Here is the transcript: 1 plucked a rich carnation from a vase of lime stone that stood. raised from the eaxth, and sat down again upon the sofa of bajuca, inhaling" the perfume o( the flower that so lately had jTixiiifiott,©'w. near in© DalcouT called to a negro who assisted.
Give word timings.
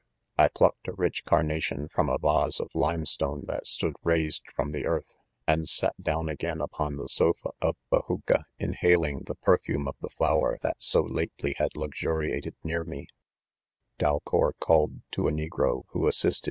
1 0.37 0.49
plucked 0.55 0.87
a 0.87 0.93
rich 0.93 1.25
carnation 1.25 1.87
from 1.87 2.09
a 2.09 2.17
vase 2.17 2.59
of 2.59 2.69
lime 2.73 3.05
stone 3.05 3.43
that 3.45 3.67
stood. 3.67 3.93
raised 4.01 4.41
from 4.55 4.71
the 4.71 4.79
eaxth, 4.81 5.13
and 5.45 5.69
sat 5.69 5.93
down 6.01 6.27
again 6.27 6.59
upon 6.59 6.95
the 6.95 7.07
sofa 7.07 7.51
of 7.61 7.75
bajuca, 7.91 8.45
inhaling" 8.57 9.19
the 9.27 9.35
perfume 9.35 9.87
o( 9.87 9.91
the 10.01 10.09
flower 10.09 10.57
that 10.63 10.81
so 10.81 11.03
lately 11.03 11.53
had 11.59 11.69
jTixiiifiott,©'w. 11.73 12.53
near 12.63 12.83
in© 12.83 13.05
DalcouT 13.99 14.53
called 14.59 15.01
to 15.11 15.27
a 15.27 15.31
negro 15.31 15.83
who 15.89 16.07
assisted. 16.07 16.39